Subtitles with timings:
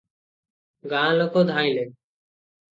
[0.95, 1.87] ଗାଁ ଲୋକ ଧାଇଁଲେ।